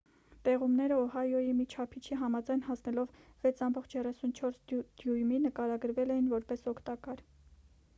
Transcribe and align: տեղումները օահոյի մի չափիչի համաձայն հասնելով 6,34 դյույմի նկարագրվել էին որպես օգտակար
տեղումները 0.45 0.95
օահոյի 1.01 1.51
մի 1.59 1.65
չափիչի 1.73 2.17
համաձայն 2.23 2.65
հասնելով 2.69 3.13
6,34 3.45 4.61
դյույմի 4.73 5.43
նկարագրվել 5.47 6.17
էին 6.19 6.33
որպես 6.39 6.71
օգտակար 6.75 7.25